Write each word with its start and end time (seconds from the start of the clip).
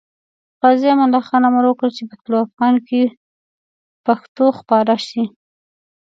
غازي 0.61 0.87
امان 0.93 1.07
الله 1.07 1.21
خان 1.27 1.43
امر 1.49 1.63
وکړ 1.67 1.87
چې 1.97 2.03
په 2.09 2.15
طلوع 2.23 2.41
افغان 2.47 2.75
کې 2.87 3.01
پښتو 4.05 4.45
خپاره 4.59 4.95
شي. 5.07 5.23